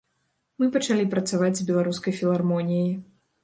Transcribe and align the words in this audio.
Мы 0.63 0.69
пачалі 0.75 1.05
працаваць 1.13 1.53
з 1.61 1.67
беларускай 1.69 2.19
філармоніяй. 2.23 2.93